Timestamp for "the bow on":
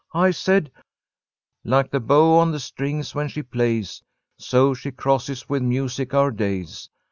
1.91-2.51